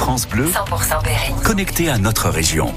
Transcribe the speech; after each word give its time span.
France 0.00 0.26
Bleu, 0.26 0.46
100% 0.46 1.04
Berry. 1.04 1.42
connecté 1.44 1.90
à 1.90 1.98
notre 1.98 2.30
région. 2.30 2.72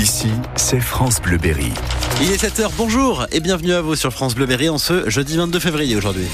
Ici, 0.00 0.32
c'est 0.56 0.80
France 0.80 1.22
Bleu 1.22 1.38
Berry. 1.38 1.72
Il 2.20 2.32
est 2.32 2.42
7h, 2.44 2.68
bonjour 2.76 3.26
et 3.30 3.38
bienvenue 3.38 3.74
à 3.74 3.80
vous 3.80 3.94
sur 3.94 4.12
France 4.12 4.34
Bleu 4.34 4.46
Berry 4.46 4.68
en 4.68 4.78
ce 4.78 5.08
jeudi 5.08 5.36
22 5.36 5.60
février 5.60 5.94
aujourd'hui. 5.94 6.26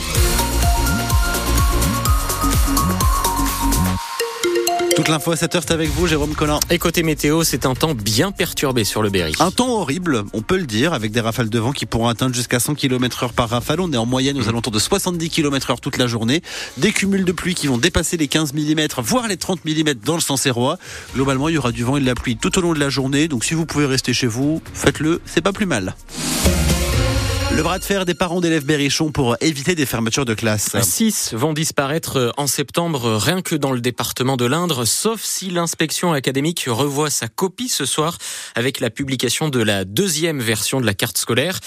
Toute 4.97 5.08
l'info 5.08 5.31
à 5.31 5.35
7h, 5.35 5.60
c'est 5.60 5.72
avec 5.72 5.90
vous, 5.90 6.06
Jérôme 6.06 6.35
Collin. 6.35 6.58
Et 6.71 6.79
côté 6.79 7.03
météo, 7.03 7.44
c'est 7.44 7.67
un 7.67 7.74
temps 7.74 7.92
bien 7.92 8.33
perturbé 8.33 8.83
sur 8.83 9.03
le 9.03 9.11
Berry. 9.11 9.35
Un 9.40 9.51
temps 9.51 9.69
horrible, 9.79 10.24
on 10.33 10.40
peut 10.40 10.56
le 10.56 10.65
dire, 10.65 10.94
avec 10.94 11.12
des 11.12 11.21
rafales 11.21 11.51
de 11.51 11.58
vent 11.58 11.72
qui 11.72 11.85
pourront 11.85 12.08
atteindre 12.08 12.35
jusqu'à 12.35 12.61
100 12.61 12.76
km 12.76 13.24
heure 13.24 13.33
par 13.35 13.51
rafale. 13.51 13.83
On 13.83 13.93
est 13.93 13.98
en 13.98 14.06
moyenne 14.06 14.38
aux 14.40 14.48
alentours 14.48 14.72
de 14.72 14.79
70 14.79 15.29
km 15.29 15.71
heure 15.71 15.83
toute 15.83 15.98
la 15.98 16.06
journée. 16.06 16.41
Des 16.79 16.93
cumuls 16.93 17.27
de 17.27 17.33
pluie 17.33 17.55
qui 17.55 17.66
vont 17.66 17.77
dépasser 17.77 18.16
les 18.16 18.27
15 18.27 18.55
mm, 18.55 18.87
voire 19.02 19.29
les 19.29 19.37
30 19.37 19.67
mm 19.67 19.93
dans 20.03 20.15
le 20.15 20.20
sens 20.20 20.41
Sancerrois. 20.41 20.79
Globalement, 21.15 21.51
il 21.51 21.56
y 21.56 21.59
aura 21.59 21.73
du 21.73 21.84
vent 21.84 21.98
et 21.98 22.01
de 22.01 22.06
la 22.06 22.15
pluie 22.15 22.39
tout 22.39 22.59
au 22.59 22.62
long 22.62 22.73
de 22.73 22.81
la 22.81 22.89
journée. 22.89 23.28
Donc 23.28 23.45
si 23.45 23.53
vous 23.53 23.67
pouvez 23.67 23.84
rester 23.84 24.15
chez 24.15 24.27
vous, 24.27 24.62
faites-le, 24.73 25.20
c'est 25.27 25.42
pas 25.42 25.53
plus 25.53 25.67
mal. 25.67 25.95
Le 27.56 27.62
bras 27.62 27.78
de 27.78 27.84
fer 27.84 28.05
des 28.05 28.12
parents 28.12 28.42
d'élèves 28.42 28.66
berrichons 28.66 29.10
pour 29.10 29.34
éviter 29.41 29.74
des 29.74 29.87
fermetures 29.87 30.27
de 30.27 30.34
classe. 30.34 30.77
Six 30.83 31.33
vont 31.33 31.55
disparaître 31.55 32.34
en 32.37 32.47
septembre 32.47 33.16
rien 33.16 33.41
que 33.41 33.55
dans 33.55 33.73
le 33.73 33.80
département 33.80 34.37
de 34.37 34.45
l'Indre, 34.45 34.84
sauf 34.84 35.23
si 35.23 35.48
l'inspection 35.48 36.12
académique 36.12 36.66
revoit 36.69 37.09
sa 37.09 37.28
copie 37.28 37.70
ce 37.70 37.87
soir 37.87 38.19
avec 38.56 38.78
la 38.78 38.91
publication 38.91 39.48
de 39.48 39.62
la 39.62 39.87
deuxième 39.87 40.38
version 40.42 40.83
de 40.83 40.87
la 40.87 40.92
carte 40.92 41.16
scolaire. 41.16 41.59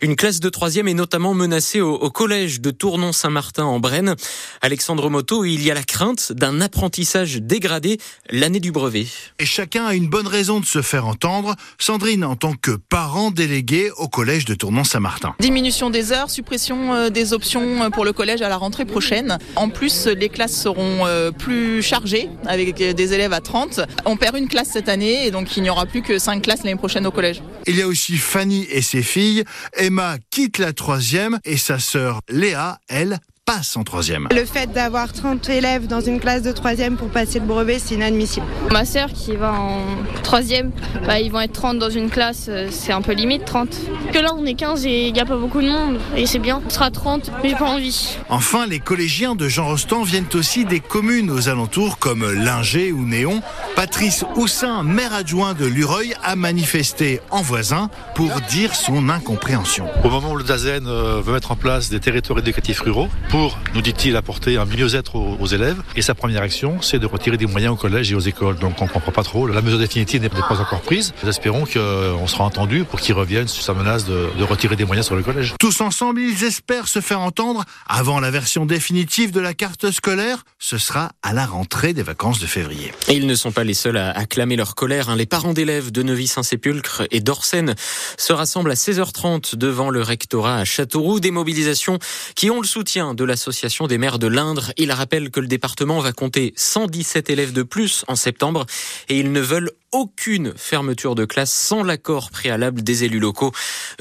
Une 0.00 0.16
classe 0.16 0.40
de 0.40 0.48
troisième 0.48 0.88
est 0.88 0.94
notamment 0.94 1.34
menacée 1.34 1.82
au, 1.82 1.92
au 1.92 2.10
collège 2.10 2.62
de 2.62 2.70
Tournon-Saint-Martin 2.70 3.64
en 3.64 3.80
Brenne. 3.80 4.16
Alexandre 4.62 5.10
Moto, 5.10 5.44
il 5.44 5.62
y 5.62 5.70
a 5.70 5.74
la 5.74 5.84
crainte 5.84 6.32
d'un 6.32 6.62
apprentissage 6.62 7.36
dégradé 7.36 7.98
l'année 8.30 8.60
du 8.60 8.72
brevet. 8.72 9.08
Et 9.38 9.44
chacun 9.44 9.84
a 9.84 9.92
une 9.92 10.08
bonne 10.08 10.26
raison 10.26 10.58
de 10.58 10.64
se 10.64 10.80
faire 10.80 11.06
entendre. 11.06 11.54
Sandrine, 11.78 12.24
en 12.24 12.34
tant 12.34 12.54
que 12.54 12.70
parent 12.70 13.30
délégué 13.30 13.90
au 13.98 14.08
collège 14.08 14.46
de 14.46 14.54
Tournon-Saint-Martin. 14.54 15.33
Diminution 15.40 15.90
des 15.90 16.12
heures, 16.12 16.30
suppression 16.30 16.94
euh, 16.94 17.10
des 17.10 17.32
options 17.32 17.90
pour 17.90 18.04
le 18.04 18.12
collège 18.12 18.42
à 18.42 18.48
la 18.48 18.56
rentrée 18.56 18.84
prochaine. 18.84 19.38
En 19.56 19.68
plus, 19.68 20.06
les 20.06 20.28
classes 20.28 20.54
seront 20.54 21.06
euh, 21.06 21.30
plus 21.30 21.82
chargées 21.82 22.28
avec 22.46 22.76
des 22.76 23.12
élèves 23.12 23.32
à 23.32 23.40
30. 23.40 23.80
On 24.04 24.16
perd 24.16 24.36
une 24.36 24.48
classe 24.48 24.68
cette 24.72 24.88
année 24.88 25.26
et 25.26 25.30
donc 25.30 25.56
il 25.56 25.62
n'y 25.62 25.70
aura 25.70 25.86
plus 25.86 26.02
que 26.02 26.18
5 26.18 26.42
classes 26.42 26.64
l'année 26.64 26.76
prochaine 26.76 27.06
au 27.06 27.10
collège. 27.10 27.42
Il 27.66 27.76
y 27.76 27.82
a 27.82 27.86
aussi 27.86 28.16
Fanny 28.16 28.66
et 28.70 28.82
ses 28.82 29.02
filles. 29.02 29.44
Emma 29.76 30.16
quitte 30.30 30.58
la 30.58 30.72
troisième 30.72 31.38
et 31.44 31.56
sa 31.56 31.78
sœur 31.78 32.20
Léa, 32.28 32.78
elle, 32.88 33.18
passe 33.44 33.76
en 33.76 33.84
troisième. 33.84 34.28
Le 34.30 34.44
fait 34.46 34.72
d'avoir 34.72 35.12
30 35.12 35.50
élèves 35.50 35.86
dans 35.86 36.00
une 36.00 36.18
classe 36.18 36.42
de 36.42 36.52
troisième 36.52 36.96
pour 36.96 37.08
passer 37.08 37.40
le 37.40 37.44
brevet, 37.44 37.78
c'est 37.78 37.94
inadmissible. 37.94 38.46
Ma 38.70 38.86
sœur 38.86 39.12
qui 39.12 39.36
va 39.36 39.52
en 39.52 39.80
troisième, 40.22 40.70
bah, 41.06 41.20
ils 41.20 41.30
vont 41.30 41.40
être 41.40 41.52
30 41.52 41.78
dans 41.78 41.90
une 41.90 42.08
classe, 42.08 42.46
euh, 42.48 42.68
c'est 42.70 42.92
un 42.92 43.02
peu 43.02 43.12
limite 43.12 43.44
30. 43.44 43.68
Que 44.12 44.18
là 44.18 44.30
on 44.34 44.46
est 44.46 44.54
15 44.54 44.86
et 44.86 45.08
il 45.08 45.12
n'y 45.12 45.20
a 45.20 45.26
pas 45.26 45.36
beaucoup 45.36 45.60
de 45.60 45.68
monde 45.68 45.98
et 46.16 46.26
c'est 46.26 46.38
bien. 46.38 46.62
On 46.64 46.70
sera 46.70 46.90
30, 46.90 47.30
mais 47.42 47.50
j'ai 47.50 47.54
pas 47.54 47.68
envie. 47.68 48.16
Enfin, 48.30 48.66
les 48.66 48.80
collégiens 48.80 49.34
de 49.34 49.46
Jean 49.46 49.66
Rostand 49.66 50.04
viennent 50.04 50.24
aussi 50.32 50.64
des 50.64 50.80
communes 50.80 51.30
aux 51.30 51.48
alentours 51.50 51.98
comme 51.98 52.24
Linger 52.32 52.92
ou 52.92 53.04
Néon. 53.04 53.42
Patrice 53.76 54.24
Houssin, 54.36 54.82
maire 54.82 55.12
adjoint 55.12 55.52
de 55.52 55.66
Lureuil, 55.66 56.14
a 56.22 56.34
manifesté 56.34 57.20
en 57.30 57.42
voisin 57.42 57.90
pour 58.14 58.30
dire 58.48 58.74
son 58.74 59.10
incompréhension. 59.10 59.86
Au 60.02 60.08
moment 60.08 60.32
où 60.32 60.36
le 60.36 60.44
DAZEN 60.44 60.86
euh, 60.86 61.20
veut 61.20 61.34
mettre 61.34 61.52
en 61.52 61.56
place 61.56 61.90
des 61.90 62.00
territoires 62.00 62.38
éducatifs 62.38 62.80
ruraux, 62.80 63.08
pour, 63.34 63.58
nous 63.74 63.82
dit-il, 63.82 64.14
apporter 64.14 64.58
un 64.58 64.64
mieux-être 64.64 65.16
aux, 65.16 65.36
aux, 65.40 65.46
élèves. 65.46 65.82
Et 65.96 66.02
sa 66.02 66.14
première 66.14 66.42
action, 66.42 66.80
c'est 66.82 67.00
de 67.00 67.06
retirer 67.06 67.36
des 67.36 67.46
moyens 67.46 67.72
au 67.72 67.76
collège 67.76 68.12
et 68.12 68.14
aux 68.14 68.20
écoles. 68.20 68.60
Donc 68.60 68.80
on 68.80 68.84
ne 68.84 68.88
comprend 68.88 69.10
pas 69.10 69.24
trop. 69.24 69.48
La 69.48 69.60
mesure 69.60 69.80
définitive 69.80 70.22
n'est 70.22 70.28
pas 70.28 70.60
encore 70.60 70.82
prise. 70.82 71.12
Nous 71.20 71.28
espérons 71.28 71.64
qu'on 71.64 72.26
sera 72.28 72.44
entendu 72.44 72.84
pour 72.84 73.00
qu'il 73.00 73.12
revienne 73.16 73.48
sur 73.48 73.64
sa 73.64 73.74
menace 73.74 74.04
de, 74.04 74.28
de, 74.38 74.44
retirer 74.44 74.76
des 74.76 74.84
moyens 74.84 75.06
sur 75.06 75.16
le 75.16 75.24
collège. 75.24 75.54
Tous 75.58 75.80
ensemble, 75.80 76.20
ils 76.20 76.44
espèrent 76.44 76.86
se 76.86 77.00
faire 77.00 77.18
entendre 77.18 77.64
avant 77.88 78.20
la 78.20 78.30
version 78.30 78.66
définitive 78.66 79.32
de 79.32 79.40
la 79.40 79.52
carte 79.52 79.90
scolaire. 79.90 80.44
Ce 80.60 80.78
sera 80.78 81.10
à 81.24 81.32
la 81.32 81.44
rentrée 81.44 81.92
des 81.92 82.04
vacances 82.04 82.38
de 82.38 82.46
février. 82.46 82.92
Et 83.08 83.14
ils 83.14 83.26
ne 83.26 83.34
sont 83.34 83.50
pas 83.50 83.64
les 83.64 83.74
seuls 83.74 83.96
à 83.96 84.12
acclamer 84.12 84.54
leur 84.54 84.76
colère. 84.76 85.08
Hein. 85.08 85.16
Les 85.16 85.26
parents 85.26 85.54
d'élèves 85.54 85.90
de 85.90 86.04
Neuvy-Saint-Sépulcre 86.04 87.02
et 87.10 87.18
d'Orsène 87.18 87.74
se 88.16 88.32
rassemblent 88.32 88.70
à 88.70 88.74
16h30 88.74 89.56
devant 89.56 89.90
le 89.90 90.02
rectorat 90.02 90.58
à 90.58 90.64
Châteauroux. 90.64 91.18
Des 91.18 91.32
mobilisations 91.32 91.98
qui 92.36 92.48
ont 92.52 92.60
le 92.60 92.66
soutien 92.68 93.14
de 93.14 93.23
l'association 93.24 93.86
des 93.86 93.98
maires 93.98 94.18
de 94.18 94.26
l'Indre. 94.26 94.72
Il 94.76 94.92
rappelle 94.92 95.30
que 95.30 95.40
le 95.40 95.46
département 95.46 96.00
va 96.00 96.12
compter 96.12 96.52
117 96.56 97.30
élèves 97.30 97.52
de 97.52 97.62
plus 97.62 98.04
en 98.08 98.16
septembre 98.16 98.66
et 99.08 99.18
ils 99.18 99.32
ne 99.32 99.40
veulent 99.40 99.70
aucune 99.94 100.52
fermeture 100.56 101.14
de 101.14 101.24
classe 101.24 101.52
sans 101.52 101.84
l'accord 101.84 102.32
préalable 102.32 102.82
des 102.82 103.04
élus 103.04 103.20
locaux. 103.20 103.52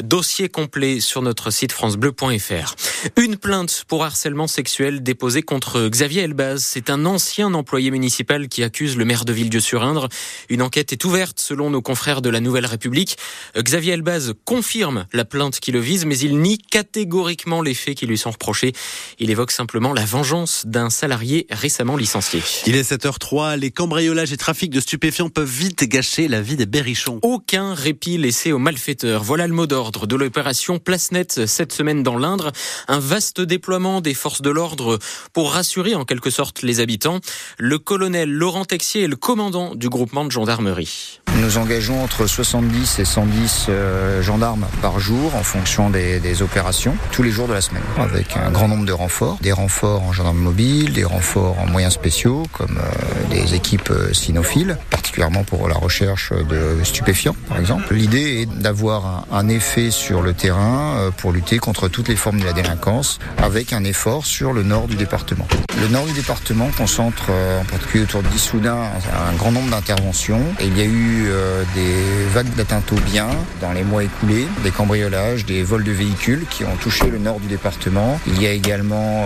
Dossier 0.01 0.49
complet 0.49 0.99
sur 0.99 1.21
notre 1.21 1.51
site 1.51 1.71
francebleu.fr. 1.71 2.75
Une 3.15 3.37
plainte 3.37 3.83
pour 3.87 4.03
harcèlement 4.03 4.47
sexuel 4.47 5.03
déposée 5.03 5.43
contre 5.43 5.87
Xavier 5.87 6.23
Elbaz. 6.23 6.63
C'est 6.63 6.89
un 6.89 7.05
ancien 7.05 7.53
employé 7.53 7.91
municipal 7.91 8.47
qui 8.47 8.63
accuse 8.63 8.97
le 8.97 9.05
maire 9.05 9.23
de 9.23 9.33
Villedieu-sur-Indre. 9.33 10.09
Une 10.49 10.63
enquête 10.63 10.93
est 10.93 11.05
ouverte 11.05 11.39
selon 11.39 11.69
nos 11.69 11.83
confrères 11.83 12.23
de 12.23 12.29
la 12.29 12.39
Nouvelle 12.39 12.65
République. 12.65 13.17
Xavier 13.55 13.93
Elbaz 13.93 14.33
confirme 14.45 15.05
la 15.13 15.25
plainte 15.25 15.59
qui 15.59 15.71
le 15.71 15.79
vise, 15.79 16.05
mais 16.05 16.17
il 16.17 16.39
nie 16.39 16.57
catégoriquement 16.57 17.61
les 17.61 17.75
faits 17.75 17.97
qui 17.97 18.07
lui 18.07 18.17
sont 18.17 18.31
reprochés. 18.31 18.73
Il 19.19 19.29
évoque 19.29 19.51
simplement 19.51 19.93
la 19.93 20.05
vengeance 20.05 20.63
d'un 20.65 20.89
salarié 20.89 21.45
récemment 21.51 21.97
licencié. 21.97 22.41
Il 22.65 22.75
est 22.75 22.91
7h03. 22.91 23.59
Les 23.59 23.69
cambriolages 23.69 24.33
et 24.33 24.37
trafics 24.37 24.71
de 24.71 24.79
stupéfiants 24.79 25.29
peuvent 25.29 25.47
vite 25.47 25.82
gâcher 25.87 26.27
la 26.27 26.41
vie 26.41 26.55
des 26.55 26.65
berrichons. 26.65 27.19
Aucun 27.21 27.73
répit 27.73 28.17
laissé 28.17 28.51
aux 28.51 28.59
malfaiteurs. 28.59 29.23
Voilà 29.23 29.47
le 29.47 29.53
mot 29.53 29.67
d'ordre 29.67 30.07
de 30.07 30.15
l'opération 30.15 30.79
Place 30.79 31.11
Nette 31.11 31.45
cette 31.45 31.73
semaine 31.73 32.03
dans 32.03 32.17
l'Indre. 32.17 32.51
Un 32.87 32.99
vaste 32.99 33.41
déploiement 33.41 34.01
des 34.01 34.13
forces 34.13 34.41
de 34.41 34.49
l'ordre 34.49 34.99
pour 35.33 35.53
rassurer 35.53 35.95
en 35.95 36.05
quelque 36.05 36.29
sorte 36.29 36.61
les 36.61 36.79
habitants. 36.79 37.19
Le 37.57 37.79
colonel 37.79 38.31
Laurent 38.31 38.65
Texier 38.65 39.03
est 39.03 39.07
le 39.07 39.15
commandant 39.15 39.75
du 39.75 39.89
groupement 39.89 40.25
de 40.25 40.31
gendarmerie. 40.31 41.19
Nous 41.39 41.57
engageons 41.57 42.03
entre 42.03 42.27
70 42.27 42.99
et 42.99 43.05
110 43.05 43.65
euh, 43.69 44.21
gendarmes 44.21 44.67
par 44.81 44.99
jour 44.99 45.35
en 45.35 45.43
fonction 45.43 45.89
des, 45.89 46.19
des, 46.19 46.41
opérations, 46.41 46.95
tous 47.11 47.23
les 47.23 47.31
jours 47.31 47.47
de 47.47 47.53
la 47.53 47.61
semaine, 47.61 47.83
avec 47.97 48.37
un 48.37 48.51
grand 48.51 48.67
nombre 48.67 48.85
de 48.85 48.91
renforts, 48.91 49.37
des 49.41 49.51
renforts 49.51 50.03
en 50.03 50.13
gendarmes 50.13 50.37
mobiles, 50.37 50.93
des 50.93 51.03
renforts 51.03 51.59
en 51.59 51.65
moyens 51.65 51.93
spéciaux, 51.93 52.43
comme 52.53 52.77
euh, 52.77 53.29
des 53.29 53.55
équipes 53.55 53.89
euh, 53.89 54.13
cynophiles, 54.13 54.77
particulièrement 54.89 55.43
pour 55.43 55.61
la 55.73 55.79
recherche 55.79 56.31
de 56.31 56.83
stupéfiants, 56.83 57.35
par 57.49 57.57
exemple. 57.59 57.93
L'idée 57.93 58.41
est 58.41 58.45
d'avoir 58.45 59.25
un, 59.31 59.49
effet 59.49 59.91
sur 59.91 60.21
le 60.21 60.33
terrain 60.33 60.95
euh, 60.95 61.11
pour 61.11 61.31
lutter 61.31 61.57
contre 61.57 61.87
toutes 61.87 62.07
les 62.07 62.15
formes 62.15 62.39
de 62.39 62.45
la 62.45 62.53
délinquance, 62.53 63.19
avec 63.37 63.73
un 63.73 63.83
effort 63.83 64.25
sur 64.25 64.53
le 64.53 64.63
nord 64.63 64.87
du 64.87 64.95
département. 64.95 65.47
Le 65.81 65.87
nord 65.87 66.05
du 66.05 66.13
département 66.13 66.69
concentre, 66.77 67.25
euh, 67.29 67.61
en 67.61 67.65
particulier 67.65 68.03
autour 68.03 68.23
Dissoudun, 68.23 68.77
un 68.77 69.35
grand 69.35 69.51
nombre 69.51 69.69
d'interventions. 69.71 70.41
Il 70.61 70.77
y 70.77 70.81
a 70.81 70.85
eu 70.85 71.25
euh, 71.27 71.63
des 71.75 72.25
vagues 72.33 72.53
d'atteintes 72.55 72.91
aux 72.91 73.01
biens 73.11 73.29
dans 73.59 73.73
les 73.73 73.83
mois 73.83 74.03
écoulés, 74.03 74.47
des 74.63 74.71
cambriolages, 74.71 75.45
des 75.45 75.63
vols 75.63 75.83
de 75.83 75.91
véhicules 75.91 76.45
qui 76.49 76.63
ont 76.63 76.75
touché 76.81 77.09
le 77.09 77.17
nord 77.17 77.39
du 77.39 77.47
département. 77.47 78.19
Il 78.27 78.41
y 78.41 78.47
a 78.47 78.51
également 78.51 79.25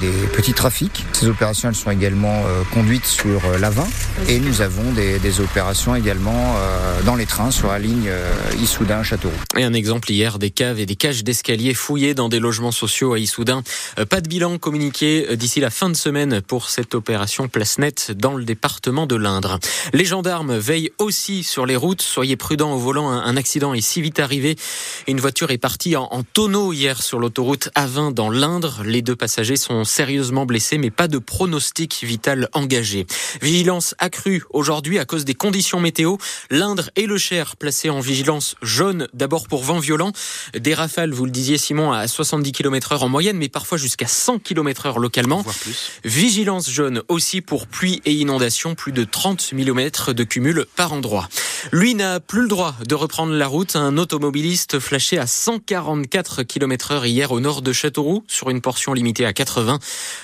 des 0.00 0.12
petits 0.34 0.54
trafics. 0.54 1.04
Ces 1.12 1.26
opérations, 1.26 1.68
elles 1.68 1.74
sont 1.74 1.90
également 1.90 2.42
conduites 2.72 3.06
sur 3.06 3.40
l'Avin. 3.60 3.86
Et 4.28 4.38
nous 4.40 4.62
avons 4.62 4.92
des, 4.92 5.18
des 5.18 5.40
opérations 5.40 5.77
également 5.86 6.56
euh, 6.56 7.02
dans 7.02 7.14
les 7.14 7.26
trains 7.26 7.50
sur 7.50 7.68
la 7.68 7.78
ligne 7.78 8.10
Issoudun-Châteauroux. 8.60 9.34
Et 9.56 9.64
un 9.64 9.72
exemple 9.72 10.10
hier, 10.10 10.38
des 10.38 10.50
caves 10.50 10.80
et 10.80 10.86
des 10.86 10.96
cages 10.96 11.24
d'escalier 11.24 11.72
fouillées 11.72 12.14
dans 12.14 12.28
des 12.28 12.40
logements 12.40 12.72
sociaux 12.72 13.12
à 13.12 13.18
Issoudun. 13.18 13.62
Pas 14.10 14.20
de 14.20 14.28
bilan 14.28 14.58
communiqué 14.58 15.36
d'ici 15.36 15.60
la 15.60 15.70
fin 15.70 15.88
de 15.88 15.94
semaine 15.94 16.42
pour 16.42 16.68
cette 16.68 16.94
opération 16.94 17.48
Place 17.48 17.78
Nette 17.78 18.12
dans 18.12 18.34
le 18.34 18.44
département 18.44 19.06
de 19.06 19.16
l'Indre. 19.16 19.58
Les 19.92 20.04
gendarmes 20.04 20.56
veillent 20.56 20.90
aussi 20.98 21.44
sur 21.44 21.64
les 21.64 21.76
routes. 21.76 22.02
Soyez 22.02 22.36
prudents 22.36 22.72
au 22.72 22.78
volant. 22.78 23.08
Un 23.10 23.36
accident 23.36 23.72
est 23.72 23.80
si 23.80 24.02
vite 24.02 24.20
arrivé. 24.20 24.56
Une 25.06 25.20
voiture 25.20 25.50
est 25.50 25.58
partie 25.58 25.96
en, 25.96 26.08
en 26.10 26.22
tonneau 26.22 26.72
hier 26.72 27.02
sur 27.02 27.18
l'autoroute 27.18 27.70
A20 27.76 28.12
dans 28.12 28.30
l'Indre. 28.30 28.82
Les 28.84 29.02
deux 29.02 29.16
passagers 29.16 29.56
sont 29.56 29.84
sérieusement 29.84 30.44
blessés, 30.44 30.78
mais 30.78 30.90
pas 30.90 31.08
de 31.08 31.18
pronostic 31.18 32.02
vital 32.02 32.48
engagé. 32.52 33.06
Vigilance 33.40 33.94
accrue 33.98 34.42
aujourd'hui 34.50 34.98
à 34.98 35.04
cause 35.04 35.24
des 35.24 35.34
conditions 35.34 35.67
conditions 35.68 35.80
météo. 35.80 36.16
L'Indre 36.50 36.90
et 36.96 37.06
le 37.06 37.18
Cher 37.18 37.56
placés 37.56 37.90
en 37.90 38.00
vigilance 38.00 38.54
jaune, 38.62 39.06
d'abord 39.12 39.48
pour 39.48 39.62
vent 39.62 39.78
violent. 39.78 40.12
Des 40.58 40.72
rafales, 40.72 41.12
vous 41.12 41.26
le 41.26 41.30
disiez 41.30 41.58
Simon, 41.58 41.92
à 41.92 42.08
70 42.08 42.52
km 42.52 42.92
heure 42.92 43.02
en 43.02 43.08
moyenne, 43.08 43.36
mais 43.36 43.50
parfois 43.50 43.76
jusqu'à 43.76 44.06
100 44.06 44.38
km 44.38 44.86
heure 44.86 44.98
localement. 44.98 45.44
Vigilance 46.04 46.70
jaune 46.70 47.02
aussi 47.08 47.42
pour 47.42 47.66
pluie 47.66 48.00
et 48.06 48.12
inondation, 48.14 48.74
plus 48.74 48.92
de 48.92 49.04
30 49.04 49.52
mm 49.52 50.14
de 50.14 50.24
cumul 50.24 50.64
par 50.74 50.94
endroit. 50.94 51.28
Lui 51.70 51.94
n'a 51.94 52.20
plus 52.20 52.42
le 52.42 52.48
droit 52.48 52.74
de 52.86 52.94
reprendre 52.94 53.34
la 53.34 53.46
route. 53.46 53.76
Un 53.76 53.98
automobiliste 53.98 54.78
flashé 54.78 55.18
à 55.18 55.26
144 55.26 56.44
km 56.44 56.92
heure 56.92 57.06
hier 57.06 57.30
au 57.30 57.40
nord 57.40 57.60
de 57.60 57.72
Châteauroux 57.72 58.24
sur 58.26 58.48
une 58.48 58.62
portion 58.62 58.94
limitée 58.94 59.26
à 59.26 59.34
80. 59.34 59.78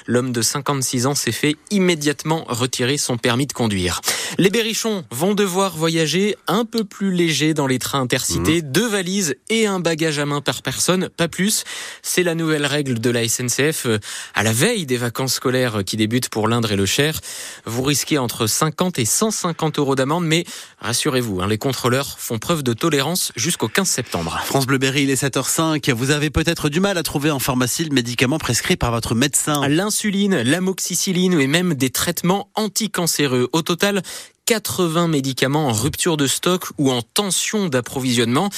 L'homme 0.07 0.33
de 0.33 0.41
56 0.41 1.07
ans 1.07 1.15
s'est 1.15 1.33
fait 1.33 1.57
immédiatement 1.71 2.45
retirer 2.49 2.97
son 2.97 3.19
permis 3.19 3.47
de 3.47 3.53
conduire. 3.53 4.01
Les 4.39 4.51
berrichons 4.51 5.05
vont 5.11 5.34
devoir 5.35 5.77
voyager 5.77 6.37
un 6.47 6.65
peu 6.65 6.85
plus 6.85 7.13
léger 7.13 7.55
dans 7.55 7.67
les 7.67 7.79
trains 7.79 8.01
intercités. 8.01 8.63
Mmh. 8.63 8.73
Deux 8.73 8.89
valises 8.89 9.37
et 9.49 9.67
un 9.67 9.81
bagage 9.81 10.19
à 10.19 10.27
main 10.27 10.41
par 10.41 10.63
personne, 10.63 11.09
pas 11.09 11.29
plus. 11.29 11.65
C'est 12.03 12.23
la 12.23 12.35
nouvelle 12.35 12.67
règle 12.67 12.99
de 12.99 13.11
la 13.11 13.29
SNCF 13.29 13.87
euh, 13.87 13.99
à 14.35 14.43
la 14.43 14.53
veille 14.53 14.87
des 14.87 14.97
vacances 14.97 15.35
scolaires 15.35 15.83
qui 15.85 15.97
débutent 15.97 16.29
pour 16.29 16.49
l'Indre 16.49 16.73
et 16.73 16.77
le 16.77 16.87
Cher. 16.87 17.21
Vous 17.65 17.83
risquez 17.83 18.19
entre 18.19 18.47
50 18.47 18.99
et 18.99 19.05
150 19.05 19.79
euros 19.79 19.95
d'amende, 19.95 20.25
mais 20.27 20.45
rassurez-vous, 20.81 21.41
hein, 21.41 21.49
les 21.49 21.59
contrôleurs 21.59 22.19
font 22.19 22.39
preuve 22.39 22.63
de 22.63 22.73
tolérance 22.73 23.33
jusqu'au 23.37 23.69
15 23.69 23.89
septembre. 23.89 24.41
France 24.45 24.67
Bleu 24.67 24.79
Berry, 24.79 25.05
il 25.05 25.11
est 25.11 25.23
7h05. 25.23 25.93
Vous 25.93 26.11
avez 26.11 26.31
peut-être 26.31 26.69
du 26.69 26.81
mal 26.81 26.99
à 26.99 27.03
trouver 27.03 27.31
en 27.31 27.39
pharmacie 27.39 27.85
le 27.85 27.95
médicament 27.95 28.39
prescrit 28.39 28.77
par 28.77 28.91
votre 28.91 29.15
médecin. 29.15 29.67
L'insuline, 29.69 30.43
l'amoxicilline 30.43 31.41
et 31.41 31.47
même 31.47 31.75
des 31.75 31.91
traitements 31.91 32.51
anticancéreux. 32.55 33.49
Au 33.53 33.63
total, 33.63 34.03
80 34.47 35.09
médicaments 35.09 35.69
en 35.69 35.73
rupture 35.73 36.17
de 36.17 36.27
stock 36.27 36.67
ou 36.79 36.91
en 36.91 37.03
tension 37.03 37.69
d'approvisionnement. 37.69 38.51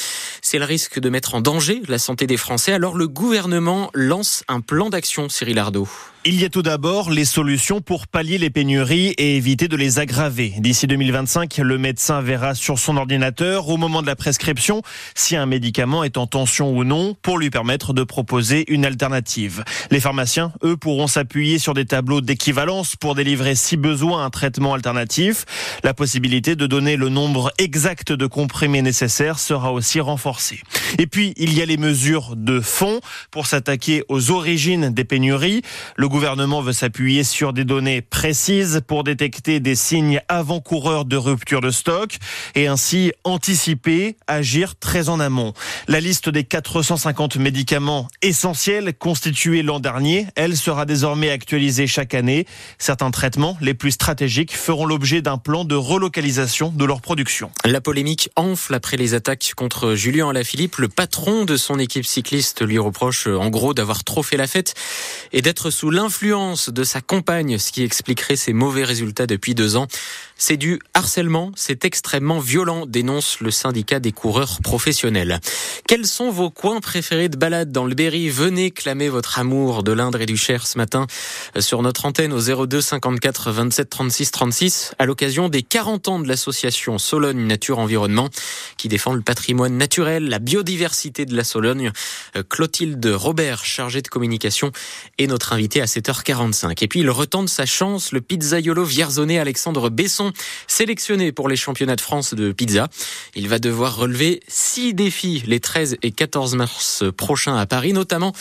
C'est 0.42 0.58
le 0.58 0.64
risque 0.64 0.98
de 0.98 1.08
mettre 1.08 1.34
en 1.34 1.40
danger 1.40 1.82
la 1.88 1.98
santé 1.98 2.26
des 2.26 2.36
Français. 2.36 2.72
Alors 2.72 2.96
le 2.96 3.08
gouvernement 3.08 3.90
lance 3.94 4.44
un 4.48 4.60
plan 4.60 4.90
d'action, 4.90 5.28
Cyril 5.28 5.58
Ardo. 5.58 5.88
Il 6.28 6.40
y 6.40 6.44
a 6.44 6.48
tout 6.48 6.62
d'abord 6.62 7.10
les 7.10 7.24
solutions 7.24 7.80
pour 7.80 8.08
pallier 8.08 8.36
les 8.36 8.50
pénuries 8.50 9.14
et 9.16 9.36
éviter 9.36 9.68
de 9.68 9.76
les 9.76 10.00
aggraver. 10.00 10.54
D'ici 10.58 10.88
2025, 10.88 11.58
le 11.58 11.78
médecin 11.78 12.20
verra 12.20 12.56
sur 12.56 12.80
son 12.80 12.96
ordinateur 12.96 13.68
au 13.68 13.76
moment 13.76 14.02
de 14.02 14.08
la 14.08 14.16
prescription 14.16 14.82
si 15.14 15.36
un 15.36 15.46
médicament 15.46 16.02
est 16.02 16.16
en 16.16 16.26
tension 16.26 16.76
ou 16.76 16.82
non 16.82 17.14
pour 17.22 17.38
lui 17.38 17.48
permettre 17.48 17.92
de 17.92 18.02
proposer 18.02 18.64
une 18.72 18.84
alternative. 18.84 19.62
Les 19.92 20.00
pharmaciens, 20.00 20.52
eux, 20.64 20.76
pourront 20.76 21.06
s'appuyer 21.06 21.60
sur 21.60 21.74
des 21.74 21.84
tableaux 21.84 22.20
d'équivalence 22.20 22.96
pour 22.96 23.14
délivrer 23.14 23.54
si 23.54 23.76
besoin 23.76 24.24
un 24.24 24.30
traitement 24.30 24.74
alternatif. 24.74 25.44
La 25.84 25.94
possibilité 25.94 26.56
de 26.56 26.66
donner 26.66 26.96
le 26.96 27.08
nombre 27.08 27.52
exact 27.58 28.12
de 28.12 28.26
comprimés 28.26 28.82
nécessaires 28.82 29.38
sera 29.38 29.72
aussi 29.72 30.00
renforcée. 30.00 30.60
Et 30.98 31.06
puis, 31.06 31.34
il 31.36 31.54
y 31.54 31.62
a 31.62 31.66
les 31.66 31.76
mesures 31.76 32.34
de 32.34 32.60
fond 32.60 33.00
pour 33.30 33.46
s'attaquer 33.46 34.02
aux 34.08 34.32
origines 34.32 34.90
des 34.90 35.04
pénuries. 35.04 35.62
Gouvernement 36.16 36.62
veut 36.62 36.72
s'appuyer 36.72 37.24
sur 37.24 37.52
des 37.52 37.66
données 37.66 38.00
précises 38.00 38.80
pour 38.86 39.04
détecter 39.04 39.60
des 39.60 39.74
signes 39.74 40.22
avant-coureurs 40.28 41.04
de 41.04 41.14
rupture 41.18 41.60
de 41.60 41.70
stock 41.70 42.16
et 42.54 42.68
ainsi 42.68 43.12
anticiper, 43.24 44.16
agir 44.26 44.76
très 44.76 45.10
en 45.10 45.20
amont. 45.20 45.52
La 45.88 46.00
liste 46.00 46.30
des 46.30 46.42
450 46.42 47.36
médicaments 47.36 48.08
essentiels 48.22 48.94
constitués 48.94 49.60
l'an 49.60 49.78
dernier, 49.78 50.26
elle 50.36 50.56
sera 50.56 50.86
désormais 50.86 51.28
actualisée 51.28 51.86
chaque 51.86 52.14
année. 52.14 52.46
Certains 52.78 53.10
traitements 53.10 53.58
les 53.60 53.74
plus 53.74 53.90
stratégiques 53.90 54.56
feront 54.56 54.86
l'objet 54.86 55.20
d'un 55.20 55.36
plan 55.36 55.66
de 55.66 55.74
relocalisation 55.74 56.70
de 56.70 56.84
leur 56.86 57.02
production. 57.02 57.50
La 57.66 57.82
polémique 57.82 58.30
enfle 58.36 58.72
après 58.72 58.96
les 58.96 59.12
attaques 59.12 59.52
contre 59.54 59.94
Julien 59.94 60.30
Alaphilippe. 60.30 60.76
Le 60.76 60.88
patron 60.88 61.44
de 61.44 61.58
son 61.58 61.78
équipe 61.78 62.06
cycliste 62.06 62.64
lui 62.64 62.78
reproche 62.78 63.26
en 63.26 63.50
gros 63.50 63.74
d'avoir 63.74 64.02
trop 64.02 64.22
fait 64.22 64.38
la 64.38 64.46
fête 64.46 64.72
et 65.34 65.42
d'être 65.42 65.68
sous 65.68 65.90
l'un 65.90 66.05
l'influence 66.06 66.70
de 66.70 66.84
sa 66.84 67.00
compagne, 67.00 67.58
ce 67.58 67.72
qui 67.72 67.82
expliquerait 67.82 68.36
ses 68.36 68.52
mauvais 68.52 68.84
résultats 68.84 69.26
depuis 69.26 69.56
deux 69.56 69.74
ans. 69.74 69.88
C'est 70.38 70.58
du 70.58 70.80
harcèlement, 70.92 71.50
c'est 71.56 71.86
extrêmement 71.86 72.40
violent, 72.40 72.84
dénonce 72.84 73.40
le 73.40 73.50
syndicat 73.50 74.00
des 74.00 74.12
coureurs 74.12 74.58
professionnels. 74.62 75.40
Quels 75.88 76.06
sont 76.06 76.30
vos 76.30 76.50
coins 76.50 76.80
préférés 76.80 77.30
de 77.30 77.38
balade 77.38 77.72
dans 77.72 77.86
le 77.86 77.94
Berry? 77.94 78.28
Venez 78.28 78.70
clamer 78.70 79.08
votre 79.08 79.38
amour 79.38 79.82
de 79.82 79.92
l'Indre 79.92 80.20
et 80.20 80.26
du 80.26 80.36
Cher 80.36 80.66
ce 80.66 80.76
matin 80.76 81.06
sur 81.58 81.80
notre 81.80 82.04
antenne 82.04 82.34
au 82.34 82.66
02 82.66 82.82
54 82.82 83.50
27 83.50 83.88
36 83.88 84.30
36 84.30 84.92
à 84.98 85.06
l'occasion 85.06 85.48
des 85.48 85.62
40 85.62 86.08
ans 86.08 86.18
de 86.18 86.28
l'association 86.28 86.98
Sologne 86.98 87.46
Nature 87.46 87.78
Environnement 87.78 88.28
qui 88.76 88.88
défend 88.88 89.14
le 89.14 89.22
patrimoine 89.22 89.78
naturel, 89.78 90.28
la 90.28 90.38
biodiversité 90.38 91.24
de 91.24 91.34
la 91.34 91.44
Sologne. 91.44 91.92
Clotilde 92.50 93.06
Robert, 93.06 93.64
chargée 93.64 94.02
de 94.02 94.08
communication, 94.08 94.70
est 95.16 95.28
notre 95.28 95.54
invitée 95.54 95.80
à 95.80 95.86
7h45. 95.86 96.84
Et 96.84 96.88
puis 96.88 97.00
il 97.00 97.08
retente 97.08 97.48
sa 97.48 97.64
chance, 97.64 98.12
le 98.12 98.20
pizzaiolo 98.20 98.84
vierzonné 98.84 99.38
Alexandre 99.38 99.88
Besson, 99.88 100.25
sélectionné 100.66 101.32
pour 101.32 101.48
les 101.48 101.56
championnats 101.56 101.96
de 101.96 102.00
France 102.00 102.34
de 102.34 102.52
pizza. 102.52 102.88
Il 103.34 103.48
va 103.48 103.58
devoir 103.58 103.96
relever 103.96 104.40
six 104.48 104.94
défis 104.94 105.42
les 105.46 105.60
13 105.60 105.96
et 106.02 106.10
14 106.10 106.54
mars 106.54 107.04
prochains 107.16 107.56
à 107.56 107.66
Paris, 107.66 107.92
notamment 107.92 108.32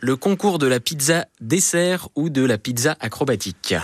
le 0.00 0.16
concours 0.16 0.58
de 0.58 0.66
la 0.66 0.80
pizza 0.80 1.26
dessert 1.40 2.08
ou 2.14 2.30
de 2.30 2.44
la 2.44 2.58
pizza 2.58 2.96
acrobatique. 3.00 3.74